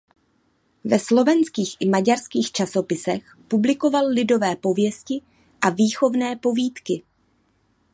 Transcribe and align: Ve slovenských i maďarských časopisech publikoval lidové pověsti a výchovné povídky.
Ve 0.85 0.99
slovenských 0.99 1.77
i 1.79 1.89
maďarských 1.89 2.51
časopisech 2.51 3.37
publikoval 3.47 4.05
lidové 4.07 4.55
pověsti 4.55 5.21
a 5.61 5.69
výchovné 5.69 6.35
povídky. 6.35 7.03